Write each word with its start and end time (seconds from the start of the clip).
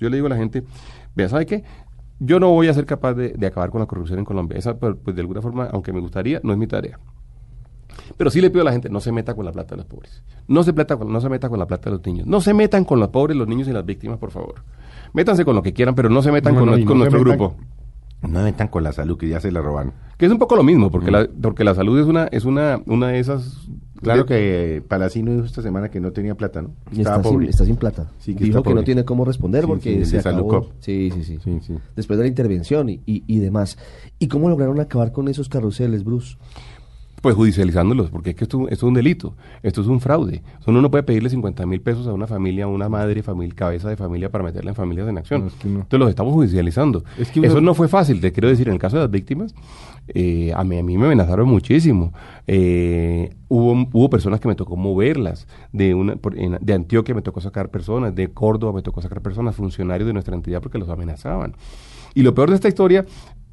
Yo 0.00 0.08
le 0.10 0.16
digo 0.16 0.28
a 0.28 0.30
la 0.30 0.36
gente, 0.36 0.62
vea, 1.16 1.28
¿sabe 1.28 1.44
qué? 1.44 1.64
Yo 2.20 2.38
no 2.38 2.50
voy 2.50 2.68
a 2.68 2.74
ser 2.74 2.86
capaz 2.86 3.14
de, 3.14 3.34
acabar 3.44 3.70
con 3.70 3.80
la 3.80 3.86
corrupción 3.86 4.20
en 4.20 4.24
Colombia. 4.24 4.56
Esa, 4.56 4.78
pues, 4.78 4.94
pues, 5.02 5.16
de 5.16 5.22
alguna 5.22 5.42
forma, 5.42 5.68
aunque 5.72 5.92
me 5.92 5.98
gustaría, 5.98 6.40
no 6.44 6.52
es 6.52 6.58
mi 6.58 6.68
tarea. 6.68 7.00
Pero 8.16 8.30
sí 8.30 8.40
le 8.40 8.48
pido 8.48 8.62
a 8.62 8.64
la 8.66 8.70
gente, 8.70 8.88
no 8.90 9.00
se 9.00 9.10
meta 9.10 9.34
con 9.34 9.44
la 9.44 9.50
plata 9.50 9.74
de 9.74 9.78
los 9.78 9.86
pobres. 9.86 10.22
No 10.46 10.62
se, 10.62 10.72
plata 10.72 10.96
no 11.04 11.20
se 11.20 11.28
meta 11.28 11.48
con 11.48 11.58
la 11.58 11.66
plata 11.66 11.90
de 11.90 11.96
los 11.96 12.06
niños. 12.06 12.28
No 12.28 12.40
se 12.40 12.54
metan 12.54 12.84
con 12.84 13.00
los 13.00 13.08
pobres, 13.08 13.36
los 13.36 13.48
niños 13.48 13.66
y 13.66 13.72
las 13.72 13.84
víctimas, 13.84 14.18
por 14.18 14.30
favor. 14.30 14.62
Métanse 15.14 15.44
con 15.44 15.56
lo 15.56 15.64
que 15.64 15.72
quieran, 15.72 15.96
pero 15.96 16.08
no 16.08 16.22
se 16.22 16.30
metan 16.30 16.54
con, 16.54 16.66
nuestro 16.66 17.18
grupo. 17.18 17.56
No 18.22 18.42
metan 18.44 18.68
con 18.68 18.84
la 18.84 18.92
salud, 18.92 19.18
que 19.18 19.28
ya 19.28 19.40
se 19.40 19.50
la 19.50 19.60
roban. 19.60 19.94
Que 20.16 20.26
es 20.26 20.32
un 20.32 20.38
poco 20.38 20.54
lo 20.54 20.62
mismo, 20.62 20.92
porque, 20.92 21.10
la, 21.10 21.26
porque 21.42 21.64
la 21.64 21.74
salud 21.74 21.98
es 21.98 22.06
una, 22.06 22.26
es 22.26 22.44
una, 22.44 22.80
una 22.86 23.08
de 23.08 23.18
esas 23.18 23.67
Claro 24.00 24.26
que 24.26 24.82
Palacino 24.86 25.32
dijo 25.32 25.44
esta 25.44 25.62
semana 25.62 25.90
que 25.90 26.00
no 26.00 26.12
tenía 26.12 26.34
plata, 26.34 26.62
¿no? 26.62 26.72
está, 26.96 27.22
Sin, 27.22 27.42
está 27.44 27.64
sin 27.64 27.76
plata. 27.76 28.10
Sí, 28.18 28.34
que 28.34 28.44
dijo 28.44 28.62
que 28.62 28.74
no 28.74 28.84
tiene 28.84 29.04
cómo 29.04 29.24
responder 29.24 29.66
porque 29.66 30.04
se 30.04 30.18
acabó. 30.18 30.70
Sí, 30.80 31.10
sí, 31.12 31.24
sí, 31.24 31.60
sí, 31.60 31.74
Después 31.96 32.18
de 32.18 32.24
la 32.24 32.28
intervención 32.28 32.88
y, 32.88 33.00
y, 33.06 33.24
y 33.26 33.38
demás. 33.38 33.76
¿Y 34.18 34.28
cómo 34.28 34.48
lograron 34.48 34.80
acabar 34.80 35.12
con 35.12 35.28
esos 35.28 35.48
carruseles, 35.48 36.04
Bruce? 36.04 36.36
Pues 37.20 37.34
judicializándolos, 37.34 38.10
porque 38.10 38.30
es 38.30 38.36
que 38.36 38.44
esto, 38.44 38.68
es 38.68 38.82
un 38.82 38.94
delito, 38.94 39.34
esto 39.62 39.80
es 39.80 39.88
un 39.88 40.00
fraude. 40.00 40.42
Uno 40.66 40.80
no 40.80 40.90
puede 40.90 41.02
pedirle 41.02 41.30
50 41.30 41.66
mil 41.66 41.80
pesos 41.80 42.06
a 42.06 42.12
una 42.12 42.28
familia, 42.28 42.64
a 42.64 42.68
una 42.68 42.88
madre, 42.88 43.22
familia, 43.22 43.54
cabeza 43.56 43.88
de 43.88 43.96
familia 43.96 44.30
para 44.30 44.44
meterla 44.44 44.70
en 44.70 44.76
familias 44.76 45.08
en 45.08 45.18
acción. 45.18 45.50
Entonces 45.64 45.98
los 45.98 46.10
estamos 46.10 46.32
judicializando. 46.34 47.02
Eso 47.18 47.60
no 47.60 47.74
fue 47.74 47.88
fácil, 47.88 48.20
te 48.20 48.30
quiero 48.32 48.48
decir, 48.48 48.68
en 48.68 48.74
el 48.74 48.80
caso 48.80 48.96
de 48.96 49.02
las 49.02 49.10
víctimas, 49.10 49.54
eh, 50.08 50.52
a, 50.54 50.62
mí, 50.62 50.78
a 50.78 50.82
mí 50.82 50.96
me 50.96 51.06
amenazaron 51.06 51.48
muchísimo. 51.48 52.12
Eh, 52.46 53.34
hubo, 53.48 53.72
hubo 53.92 54.10
personas 54.10 54.38
que 54.38 54.46
me 54.46 54.54
tocó 54.54 54.76
moverlas. 54.76 55.48
De, 55.72 55.94
una, 55.94 56.14
de 56.60 56.72
Antioquia 56.72 57.14
me 57.14 57.22
tocó 57.22 57.40
sacar 57.40 57.70
personas, 57.70 58.14
de 58.14 58.28
Córdoba 58.28 58.72
me 58.74 58.82
tocó 58.82 59.02
sacar 59.02 59.22
personas, 59.22 59.56
funcionarios 59.56 60.06
de 60.06 60.12
nuestra 60.12 60.36
entidad 60.36 60.62
porque 60.62 60.78
los 60.78 60.88
amenazaban. 60.88 61.54
Y 62.14 62.22
lo 62.22 62.34
peor 62.34 62.50
de 62.50 62.56
esta 62.56 62.68
historia 62.68 63.04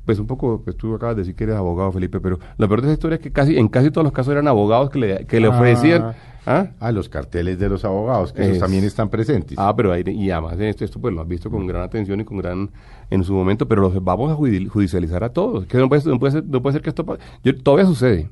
pues 0.06 0.20
un 0.20 0.28
poco, 0.28 0.62
pues 0.64 0.78
tú 0.78 0.94
acabas 0.94 1.16
de 1.16 1.24
decir 1.24 1.36
que 1.36 1.46
eres 1.46 1.56
abogado, 1.56 1.92
Felipe, 1.92 2.20
pero 2.20 2.40
lo 2.58 2.68
peor 2.68 2.82
de 2.82 2.88
esa 2.88 2.94
historia 2.94 3.16
es 3.16 3.22
que 3.22 3.32
casi 3.32 3.58
en 3.58 3.68
casi 3.68 3.90
todos 3.90 4.06
los 4.06 4.14
casos 4.14 4.32
eran 4.32 4.48
abogados 4.48 4.90
que 4.90 5.00
le, 5.00 5.26
que 5.26 5.40
le 5.40 5.48
ofrecían... 5.48 6.04
¿ah? 6.04 6.16
¿ah? 6.46 6.68
¿ah? 6.80 6.92
los 6.92 7.10
carteles 7.10 7.58
de 7.58 7.68
los 7.68 7.84
abogados, 7.84 8.32
que 8.32 8.46
ellos 8.46 8.60
también 8.60 8.84
están 8.84 9.10
presentes. 9.10 9.58
Ah, 9.58 9.74
pero 9.76 9.92
ahí, 9.92 10.04
y 10.06 10.30
además 10.30 10.60
esto, 10.60 10.86
esto 10.86 11.00
pues 11.02 11.14
lo 11.14 11.22
has 11.22 11.28
visto 11.28 11.50
con 11.50 11.66
gran 11.66 11.82
atención 11.82 12.20
y 12.20 12.24
con 12.24 12.38
gran, 12.38 12.70
en 13.10 13.24
su 13.24 13.34
momento, 13.34 13.68
pero 13.68 13.82
los 13.82 14.04
vamos 14.04 14.32
a 14.32 14.36
judicializar 14.36 15.24
a 15.24 15.30
todos. 15.30 15.66
Que 15.66 15.78
no 15.78 15.90
puede, 15.90 16.04
no 16.06 16.20
puede, 16.20 16.32
ser, 16.34 16.46
no 16.46 16.62
puede 16.62 16.74
ser 16.74 16.82
que 16.82 16.90
esto 16.90 17.18
yo, 17.44 17.56
todavía 17.58 17.86
sucede, 17.86 18.30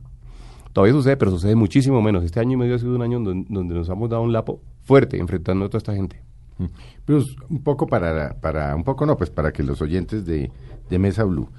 todavía 0.73 0.93
sucede, 0.93 1.17
pero 1.17 1.31
sucede 1.31 1.55
muchísimo 1.55 2.01
menos. 2.01 2.23
Este 2.23 2.39
año 2.39 2.53
y 2.53 2.57
medio 2.57 2.75
ha 2.75 2.79
sido 2.79 2.95
un 2.95 3.01
año 3.01 3.19
donde, 3.19 3.47
donde 3.49 3.73
nos 3.73 3.89
hemos 3.89 4.09
dado 4.09 4.21
un 4.21 4.31
lapo 4.31 4.61
fuerte 4.83 5.17
enfrentando 5.17 5.65
a 5.65 5.69
toda 5.69 5.79
esta 5.79 5.95
gente. 5.95 6.21
Mm. 6.57 6.65
Pero 7.05 7.23
un 7.49 7.63
poco 7.63 7.87
para, 7.87 8.39
para, 8.39 8.75
un 8.75 8.83
poco 8.83 9.05
no, 9.05 9.17
pues 9.17 9.29
para 9.29 9.51
que 9.51 9.63
los 9.63 9.81
oyentes 9.81 10.25
de, 10.25 10.51
de 10.89 10.99
Mesa 10.99 11.23
Blue 11.23 11.49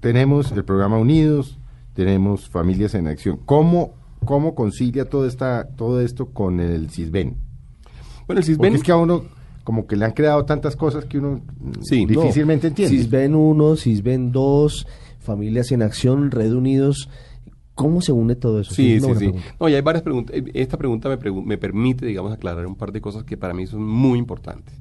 tenemos 0.00 0.52
el 0.52 0.64
programa 0.64 0.98
Unidos, 0.98 1.58
tenemos 1.94 2.48
Familias 2.48 2.94
en 2.94 3.06
Acción. 3.06 3.38
¿Cómo, 3.44 3.94
cómo 4.24 4.54
concilia 4.54 5.08
todo, 5.08 5.26
esta, 5.26 5.68
todo 5.76 6.00
esto 6.00 6.26
con 6.26 6.60
el 6.60 6.90
CISBEN? 6.90 7.36
Bueno, 8.26 8.40
el 8.40 8.44
CISBEN... 8.44 8.74
es 8.74 8.82
que 8.82 8.92
a 8.92 8.96
uno 8.96 9.24
como 9.64 9.86
que 9.86 9.96
le 9.96 10.06
han 10.06 10.12
creado 10.12 10.46
tantas 10.46 10.76
cosas 10.76 11.04
que 11.04 11.18
uno 11.18 11.42
difícilmente 11.90 12.68
entiende. 12.68 12.96
CISBEN 12.96 13.34
1, 13.34 13.76
CISBEN 13.76 14.32
2, 14.32 14.86
Familias 15.20 15.72
en 15.72 15.82
Acción, 15.82 16.30
Red 16.30 16.52
Unidos... 16.52 17.08
¿Cómo 17.78 18.00
se 18.00 18.10
une 18.10 18.34
todo 18.34 18.58
eso? 18.58 18.74
Sí, 18.74 18.98
sí, 18.98 19.14
sí. 19.16 19.32
No, 19.60 19.68
y 19.68 19.74
hay 19.74 19.80
varias 19.82 20.02
preguntas. 20.02 20.34
Esta 20.52 20.76
pregunta 20.76 21.08
me, 21.08 21.30
me, 21.30 21.58
permite, 21.58 22.06
digamos, 22.06 22.32
aclarar 22.32 22.66
un 22.66 22.74
par 22.74 22.90
de 22.90 23.00
cosas 23.00 23.22
que 23.22 23.36
para 23.36 23.54
mí 23.54 23.68
son 23.68 23.86
muy 23.86 24.18
importantes. 24.18 24.74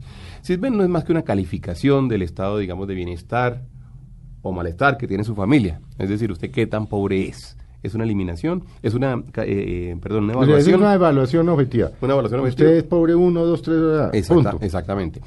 CISBEN 0.43 0.75
no 0.75 0.81
es 0.81 0.89
más 0.89 1.03
que 1.03 1.11
una 1.11 1.21
calificación 1.21 2.07
del 2.07 2.23
estado, 2.23 2.57
digamos, 2.57 2.87
de 2.87 2.95
bienestar 2.95 3.61
o 4.41 4.51
malestar 4.51 4.97
que 4.97 5.07
tiene 5.07 5.23
su 5.23 5.35
familia. 5.35 5.79
Es 5.99 6.09
decir, 6.09 6.31
usted 6.31 6.49
qué 6.49 6.65
tan 6.65 6.87
pobre 6.87 7.27
es. 7.27 7.55
Es 7.83 7.93
una 7.93 8.03
eliminación, 8.03 8.63
es 8.81 8.95
una, 8.95 9.13
eh, 9.13 9.91
eh, 9.91 9.97
perdón, 10.01 10.23
una 10.23 10.33
evaluación. 10.33 10.73
Es 10.73 10.81
una 10.81 10.95
evaluación 10.95 11.49
objetiva. 11.49 11.91
Una 12.01 12.13
evaluación 12.13 12.41
objetiva. 12.41 12.69
Usted 12.69 12.77
es 12.79 12.83
pobre 12.83 13.13
uno, 13.13 13.45
dos, 13.45 13.61
tres, 13.61 13.77
Exacta, 14.13 14.57
Exactamente. 14.59 15.21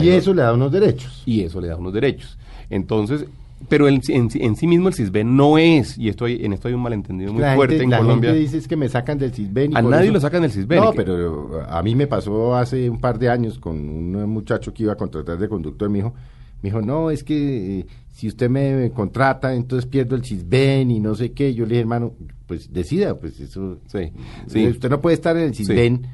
y 0.00 0.10
eso 0.10 0.32
le 0.32 0.42
da 0.42 0.54
unos 0.54 0.70
derechos. 0.70 1.24
Y 1.26 1.40
eso 1.40 1.60
le 1.60 1.66
da 1.66 1.76
unos 1.76 1.92
derechos. 1.92 2.38
Entonces, 2.70 3.26
pero 3.68 3.88
en, 3.88 4.00
en, 4.08 4.56
sí 4.56 4.66
mismo 4.66 4.88
el 4.88 4.94
CISBEN 4.94 5.36
no 5.36 5.58
es, 5.58 5.98
y 5.98 6.08
estoy, 6.08 6.44
en 6.44 6.52
esto 6.52 6.68
hay 6.68 6.74
un 6.74 6.82
malentendido 6.82 7.32
muy 7.32 7.42
fuerte 7.54 7.82
en 7.82 7.90
Colombia. 7.90 8.30
La 8.30 8.36
gente 8.36 8.56
dice 8.56 8.68
que 8.68 8.76
me 8.76 8.88
sacan 8.88 9.18
del 9.18 9.32
CISBEN. 9.32 9.76
a 9.76 9.82
nadie 9.82 10.10
lo 10.10 10.20
sacan 10.20 10.42
del 10.42 10.50
CISBEN. 10.50 10.80
No, 10.80 10.92
pero 10.92 11.62
a 11.68 11.82
mí 11.82 11.94
me 11.94 12.06
pasó 12.06 12.56
hace 12.56 12.88
un 12.88 13.00
par 13.00 13.18
de 13.18 13.28
años 13.28 13.58
con 13.58 13.76
un 13.76 14.30
muchacho 14.30 14.72
que 14.72 14.84
iba 14.84 14.92
a 14.92 14.96
contratar 14.96 15.38
de 15.38 15.48
conductor, 15.48 15.88
me 15.88 15.98
dijo, 15.98 16.14
me 16.62 16.70
dijo, 16.70 16.82
no, 16.82 17.10
es 17.10 17.24
que 17.24 17.80
eh, 17.80 17.86
si 18.12 18.28
usted 18.28 18.50
me 18.50 18.90
contrata, 18.90 19.54
entonces 19.54 19.88
pierdo 19.88 20.16
el 20.16 20.24
CISBEN 20.24 20.90
y 20.90 21.00
no 21.00 21.14
sé 21.14 21.32
qué. 21.32 21.54
Yo 21.54 21.64
le 21.64 21.70
dije, 21.70 21.80
hermano, 21.80 22.12
pues 22.46 22.72
decida, 22.72 23.18
pues 23.18 23.40
eso. 23.40 23.78
Sí, 23.86 24.12
sí. 24.46 24.66
Usted 24.66 24.90
no 24.90 25.00
puede 25.00 25.14
estar 25.14 25.36
en 25.36 25.44
el 25.44 25.54
CISBEN 25.54 26.06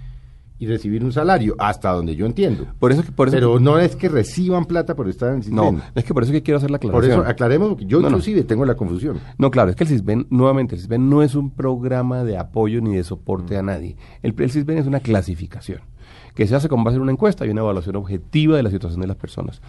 y 0.59 0.67
recibir 0.67 1.05
un 1.05 1.13
salario, 1.13 1.55
hasta 1.59 1.93
donde 1.93 2.17
yo 2.17 2.27
entiendo. 2.27 2.67
Por 2.79 2.93
eso, 2.93 3.03
por 3.15 3.29
eso 3.29 3.37
Pero 3.37 3.61
no 3.61 3.79
es 3.79 3.95
que 3.97 4.09
reciban 4.09 4.65
plata 4.65 4.97
por 4.97 5.09
estar 5.09 5.31
en 5.31 5.37
el 5.37 5.43
CISBEN. 5.45 5.77
No, 5.77 5.83
es 5.95 6.05
que 6.05 6.15
por 6.15 6.23
eso 6.23 6.33
que 6.33 6.43
quiero 6.43 6.59
hacer 6.59 6.71
la 6.71 6.79
aclaración. 6.79 7.11
Por 7.11 7.25
eso 7.25 7.31
aclaremos, 7.31 7.69
porque 7.71 7.87
yo 7.87 8.01
inclusive 8.01 8.43
tengo 8.45 8.65
la 8.65 8.75
confusión. 8.75 9.21
No, 9.39 9.51
claro, 9.51 9.71
es 9.71 9.77
que 9.77 9.85
el 9.85 9.91
CISBEN, 9.91 10.27
nuevamente, 10.31 10.75
el 10.75 10.81
CISBEN 10.81 11.11
no 11.11 11.23
es 11.23 11.35
un 11.35 11.51
programa 11.51 12.25
de 12.25 12.39
apoyo 12.39 12.81
ni 12.81 12.95
de 12.95 13.05
soporte 13.05 13.57
a 13.57 13.63
nadie. 13.63 13.97
El, 14.23 14.35
el 14.39 14.51
CISBEN 14.51 14.79
es 14.79 14.87
una 14.87 15.01
clasificación 15.01 15.81
que 16.35 16.47
se 16.47 16.55
hace 16.55 16.69
con 16.69 16.85
base 16.85 16.97
en 16.97 17.03
una 17.03 17.13
encuesta 17.13 17.47
y 17.47 17.51
una 17.51 17.63
evaluación 17.63 17.97
objetiva 17.97 18.57
de 18.57 18.63
la 18.63 18.71
situación 18.71 19.01
de 19.01 19.07
las 19.07 19.17
personas. 19.17 19.61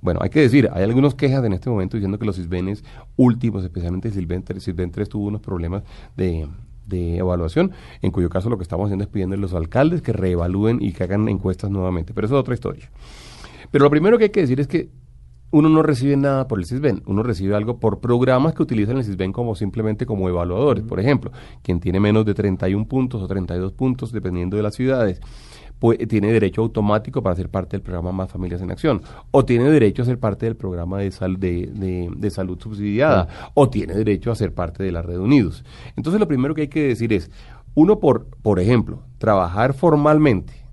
Bueno, 0.00 0.20
hay 0.22 0.30
que 0.30 0.40
decir, 0.40 0.68
hay 0.72 0.84
algunas 0.84 1.14
quejas 1.14 1.44
en 1.44 1.54
este 1.54 1.70
momento 1.70 1.96
diciendo 1.96 2.18
que 2.18 2.26
los 2.26 2.36
CISBENES 2.36 2.84
últimos, 3.16 3.64
especialmente 3.64 4.08
el 4.08 4.60
CISBEN 4.60 4.90
3, 4.90 5.08
tuvo 5.08 5.26
unos 5.26 5.40
problemas 5.40 5.82
de, 6.16 6.46
evaluación, 6.90 7.72
en 8.02 8.10
cuyo 8.10 8.28
caso 8.28 8.50
lo 8.50 8.56
que 8.56 8.62
estamos 8.62 8.86
haciendo 8.86 9.04
es 9.04 9.10
pidiendo 9.10 9.36
a 9.36 9.38
los 9.38 9.54
alcaldes 9.54 10.02
que 10.02 10.12
reevalúen 10.12 10.78
y 10.80 10.92
que 10.92 11.04
hagan 11.04 11.28
encuestas 11.28 11.70
nuevamente. 11.70 12.12
Pero 12.14 12.26
eso 12.26 12.36
es 12.36 12.40
otra 12.40 12.54
historia. 12.54 12.90
Pero 13.70 13.84
lo 13.84 13.90
primero 13.90 14.18
que 14.18 14.24
hay 14.24 14.30
que 14.30 14.40
decir 14.40 14.60
es 14.60 14.68
que 14.68 14.90
uno 15.50 15.68
no 15.68 15.82
recibe 15.82 16.16
nada 16.16 16.48
por 16.48 16.58
el 16.58 16.66
CISBEN, 16.66 17.02
uno 17.06 17.22
recibe 17.22 17.54
algo 17.54 17.78
por 17.78 18.00
programas 18.00 18.54
que 18.54 18.62
utilizan 18.64 18.96
el 18.96 19.04
CISBEN 19.04 19.32
como 19.32 19.54
simplemente 19.54 20.04
como 20.04 20.28
evaluadores. 20.28 20.82
Por 20.82 20.98
ejemplo, 20.98 21.30
quien 21.62 21.78
tiene 21.78 22.00
menos 22.00 22.24
de 22.24 22.34
31 22.34 22.88
puntos 22.88 23.22
o 23.22 23.28
32 23.28 23.72
puntos, 23.72 24.10
dependiendo 24.10 24.56
de 24.56 24.64
las 24.64 24.74
ciudades, 24.74 25.20
pues, 25.78 25.98
tiene 26.08 26.32
derecho 26.32 26.62
automático 26.62 27.22
para 27.22 27.36
ser 27.36 27.48
parte 27.48 27.76
del 27.76 27.82
programa 27.82 28.12
Más 28.12 28.30
Familias 28.30 28.62
en 28.62 28.70
Acción, 28.70 29.02
o 29.30 29.44
tiene 29.44 29.70
derecho 29.70 30.02
a 30.02 30.06
ser 30.06 30.18
parte 30.18 30.46
del 30.46 30.56
programa 30.56 30.98
de, 30.98 31.10
sal, 31.10 31.38
de, 31.38 31.70
de, 32.16 32.30
salud 32.30 32.58
subsidiada, 32.60 33.28
o 33.54 33.68
tiene 33.68 33.94
derecho 33.94 34.30
a 34.30 34.34
ser 34.34 34.52
parte 34.52 34.82
de 34.82 34.92
la 34.92 35.02
Red 35.02 35.18
Unidos. 35.18 35.64
Entonces 35.96 36.20
lo 36.20 36.28
primero 36.28 36.54
que 36.54 36.62
hay 36.62 36.68
que 36.68 36.88
decir 36.88 37.12
es, 37.12 37.30
uno 37.74 37.98
por, 37.98 38.26
por 38.42 38.60
ejemplo, 38.60 39.02
trabajar 39.18 39.74
formalmente 39.74 40.63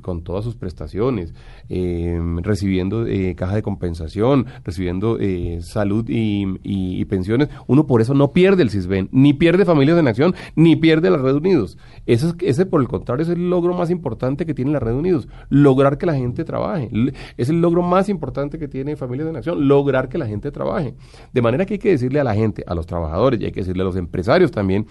con 0.00 0.22
todas 0.22 0.44
sus 0.44 0.54
prestaciones, 0.56 1.34
eh, 1.68 2.18
recibiendo 2.42 3.06
eh, 3.06 3.34
caja 3.34 3.54
de 3.54 3.62
compensación, 3.62 4.46
recibiendo 4.64 5.18
eh, 5.20 5.58
salud 5.62 6.04
y, 6.08 7.04
pensiones, 7.04 7.48
uno 7.66 7.86
por 7.86 8.00
eso 8.00 8.14
no 8.14 8.32
pierde 8.32 8.62
el 8.62 8.70
CISBEN, 8.70 9.08
ni 9.12 9.34
pierde 9.34 9.64
Familias 9.64 9.98
en 9.98 10.08
Acción, 10.08 10.34
ni 10.56 10.76
pierde 10.76 11.10
la 11.10 11.18
Red 11.18 11.34
Unidos. 11.34 11.76
Ese, 12.06 12.32
ese, 12.40 12.66
por 12.66 12.80
el 12.80 12.88
contrario, 12.88 13.24
es 13.24 13.28
el 13.28 13.50
logro 13.50 13.74
más 13.74 13.90
importante 13.90 14.46
que 14.46 14.54
tiene 14.54 14.72
la 14.72 14.80
Red 14.80 14.94
Unidos, 14.94 15.28
lograr 15.48 15.98
que 15.98 16.06
la 16.06 16.14
gente 16.14 16.44
trabaje. 16.44 16.90
Es 17.36 17.50
el 17.50 17.60
logro 17.60 17.82
más 17.82 18.08
importante 18.08 18.58
que 18.58 18.68
tiene 18.68 18.96
Familias 18.96 19.28
en 19.28 19.36
Acción, 19.36 19.68
lograr 19.68 20.08
que 20.08 20.18
la 20.18 20.26
gente 20.26 20.50
trabaje. 20.50 20.94
De 21.32 21.42
manera 21.42 21.66
que 21.66 21.74
hay 21.74 21.78
que 21.78 21.90
decirle 21.90 22.20
a 22.20 22.24
la 22.24 22.34
gente, 22.34 22.64
a 22.66 22.74
los 22.74 22.86
trabajadores 22.86 23.40
y 23.40 23.44
hay 23.44 23.52
que 23.52 23.60
decirle 23.60 23.82
a 23.82 23.86
los 23.86 23.96
empresarios 23.96 24.50
también, 24.50 24.86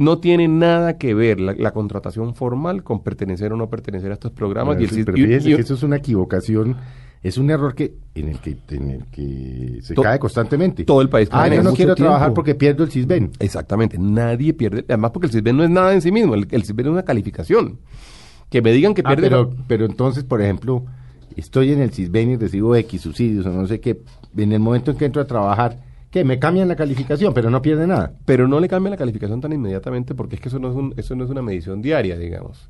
no 0.00 0.18
tiene 0.18 0.48
nada 0.48 0.96
que 0.96 1.12
ver 1.12 1.40
la, 1.40 1.72
contratación 1.72 2.34
formal 2.34 2.82
con 2.82 3.02
pertenecer 3.02 3.52
o 3.52 3.56
no 3.56 3.68
pertenecer 3.68 4.10
a 4.10 4.14
estos 4.14 4.32
programas. 4.32 4.80
y 4.80 4.84
el, 4.84 5.04
pero 5.04 5.14
que 5.14 5.36
eso 5.36 5.74
es 5.74 5.82
una 5.82 5.96
equivocación, 5.96 6.74
es 7.22 7.36
un 7.36 7.50
error 7.50 7.74
que 7.74 7.96
en 8.14 8.28
el 8.28 8.38
que, 8.38 8.56
en 8.70 9.04
que 9.12 9.80
se 9.82 9.94
cae 9.94 10.18
constantemente. 10.18 10.84
Todo 10.84 11.02
el 11.02 11.10
país. 11.10 11.28
Ah, 11.30 11.48
yo 11.48 11.62
no 11.62 11.74
quiero 11.74 11.94
trabajar 11.94 12.32
porque 12.32 12.54
pierdo 12.54 12.82
el 12.82 12.90
CISBEN. 12.90 13.32
Exactamente, 13.40 13.98
nadie 13.98 14.54
pierde, 14.54 14.86
además 14.88 15.10
porque 15.10 15.26
el 15.26 15.32
CISBEN 15.34 15.58
no 15.58 15.64
es 15.64 15.70
nada 15.70 15.92
en 15.92 16.00
sí 16.00 16.10
mismo, 16.10 16.34
el, 16.34 16.48
el 16.50 16.64
CISBEN 16.64 16.86
es 16.86 16.92
una 16.92 17.02
calificación. 17.02 17.78
Que 18.48 18.62
me 18.62 18.72
digan 18.72 18.94
que 18.94 19.02
ah, 19.04 19.08
pierde... 19.08 19.28
pero, 19.28 19.54
pero 19.68 19.84
entonces, 19.84 20.24
por 20.24 20.40
ejemplo, 20.40 20.86
estoy 21.36 21.72
en 21.72 21.82
el 21.82 21.90
CISBEN 21.90 22.30
y 22.30 22.36
recibo 22.36 22.74
X 22.74 23.02
subsidios 23.02 23.44
o 23.44 23.50
no 23.50 23.66
sé 23.66 23.80
qué, 23.80 24.00
en 24.34 24.52
el 24.52 24.60
momento 24.60 24.92
en 24.92 24.96
que 24.96 25.04
entro 25.04 25.20
a 25.20 25.26
trabajar 25.26 25.89
que 26.10 26.24
me 26.24 26.38
cambian 26.38 26.68
la 26.68 26.76
calificación, 26.76 27.32
pero 27.32 27.50
no 27.50 27.62
pierde 27.62 27.86
nada. 27.86 28.12
Pero 28.24 28.48
no 28.48 28.60
le 28.60 28.68
cambian 28.68 28.90
la 28.90 28.96
calificación 28.96 29.40
tan 29.40 29.52
inmediatamente 29.52 30.14
porque 30.14 30.36
es 30.36 30.40
que 30.40 30.48
eso 30.48 30.58
no 30.58 30.70
es, 30.70 30.76
un, 30.76 30.94
eso 30.96 31.14
no 31.14 31.24
es 31.24 31.30
una 31.30 31.42
medición 31.42 31.80
diaria, 31.80 32.18
digamos. 32.18 32.68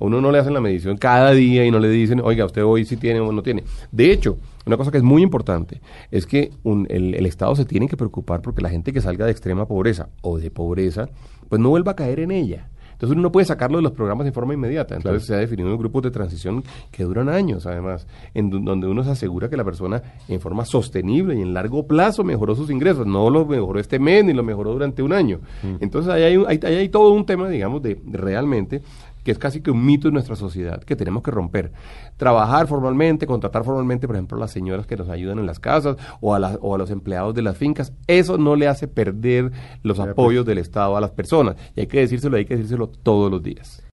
uno 0.00 0.20
no 0.20 0.32
le 0.32 0.38
hacen 0.38 0.52
la 0.54 0.60
medición 0.60 0.96
cada 0.96 1.30
día 1.32 1.64
y 1.64 1.70
no 1.70 1.78
le 1.78 1.88
dicen, 1.88 2.20
oiga, 2.20 2.44
usted 2.44 2.64
hoy 2.64 2.84
sí 2.84 2.96
tiene 2.96 3.20
o 3.20 3.30
no 3.30 3.42
tiene. 3.42 3.62
De 3.92 4.10
hecho, 4.10 4.38
una 4.66 4.76
cosa 4.76 4.90
que 4.90 4.98
es 4.98 5.04
muy 5.04 5.22
importante 5.22 5.80
es 6.10 6.26
que 6.26 6.50
el, 6.64 7.14
el, 7.14 7.26
Estado 7.26 7.54
se 7.54 7.64
tiene 7.64 7.88
que 7.88 7.96
preocupar 7.96 8.42
porque 8.42 8.62
la 8.62 8.70
gente 8.70 8.92
que 8.92 9.00
salga 9.00 9.24
de 9.24 9.30
extrema 9.30 9.66
pobreza 9.66 10.08
o 10.22 10.38
de 10.38 10.50
pobreza, 10.50 11.08
pues 11.48 11.60
no 11.60 11.68
vuelva 11.68 11.92
a 11.92 11.96
caer 11.96 12.20
en 12.20 12.32
ella 12.32 12.68
Entonces 12.94 13.10
uno 13.10 13.22
no 13.22 13.32
puede 13.32 13.46
sacarlo 13.46 13.76
de 13.78 13.82
los 13.82 13.92
programas 13.92 14.24
de 14.24 14.32
forma 14.32 14.54
inmediata. 14.54 14.96
Entonces 14.96 15.26
se 15.26 15.34
ha 15.34 15.38
definido 15.38 15.68
un 15.70 15.76
grupo 15.76 16.00
de 16.00 16.10
transición 16.10 16.64
que 16.90 17.04
duran 17.04 17.28
años, 17.28 17.66
además, 17.66 18.06
en 18.32 18.50
donde 18.50 18.86
uno 18.86 19.04
se 19.04 19.10
asegura 19.10 19.48
que 19.48 19.56
la 19.56 19.64
persona 19.64 20.02
en 20.28 20.40
forma 20.40 20.64
sostenible 20.64 21.36
y 21.36 21.42
en 21.42 21.52
largo 21.54 21.86
plazo 21.86 22.24
mejoró 22.24 22.54
sus 22.54 22.70
ingresos. 22.70 23.06
No 23.06 23.30
lo 23.30 23.44
mejoró 23.46 23.78
este 23.78 23.98
mes 23.98 24.24
ni 24.24 24.32
lo 24.32 24.42
mejoró 24.42 24.72
durante 24.72 25.02
un 25.02 25.12
año. 25.12 25.40
Mm. 25.62 25.76
Entonces 25.80 26.12
ahí 26.12 26.22
hay, 26.22 26.44
hay, 26.46 26.74
hay, 26.74 26.88
todo 26.88 27.12
un 27.12 27.26
tema, 27.26 27.48
digamos, 27.48 27.82
de, 27.82 28.00
realmente 28.06 28.82
que 29.24 29.32
es 29.32 29.38
casi 29.38 29.60
que 29.60 29.70
un 29.70 29.84
mito 29.84 30.08
en 30.08 30.14
nuestra 30.14 30.36
sociedad 30.36 30.82
que 30.82 30.96
tenemos 30.96 31.22
que 31.22 31.30
romper. 31.30 31.72
Trabajar 32.16 32.66
formalmente, 32.66 33.26
contratar 33.26 33.64
formalmente, 33.64 34.06
por 34.06 34.16
ejemplo, 34.16 34.36
a 34.36 34.40
las 34.40 34.52
señoras 34.52 34.86
que 34.86 34.96
nos 34.96 35.08
ayudan 35.08 35.38
en 35.38 35.46
las 35.46 35.58
casas 35.58 35.96
o 36.20 36.34
a, 36.34 36.58
o 36.60 36.74
a 36.74 36.78
los 36.78 36.90
empleados 36.90 37.34
de 37.34 37.42
las 37.42 37.56
fincas, 37.56 37.92
eso 38.06 38.38
no 38.38 38.54
le 38.54 38.68
hace 38.68 38.86
perder 38.86 39.50
los 39.82 39.98
apoyos 39.98 40.46
del 40.46 40.58
Estado 40.58 40.96
a 40.96 41.00
las 41.00 41.10
personas. 41.10 41.56
Y 41.74 41.80
hay 41.80 41.86
que 41.86 42.00
decírselo, 42.00 42.36
hay 42.36 42.44
que 42.44 42.56
decírselo 42.56 42.88
todos 42.88 43.30
los 43.30 43.42
días. 43.42 43.84